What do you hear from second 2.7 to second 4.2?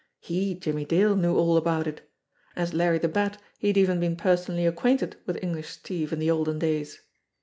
Larry the Bat he had even been